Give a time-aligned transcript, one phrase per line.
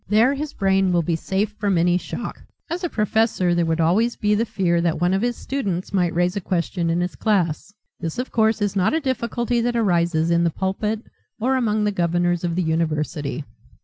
[0.09, 2.41] There his brain will be safe from any shock.
[2.71, 6.15] As a professor there would always be the fear that one of his students might
[6.15, 7.71] raise a question in his class.
[7.99, 11.01] This of course is not a difficulty that arises in the pulpit
[11.39, 13.45] or among the governors of the university."